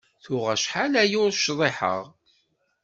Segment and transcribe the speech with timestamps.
[0.23, 2.03] Tuɣ acḥal-aya ur cḍiḥeɣ.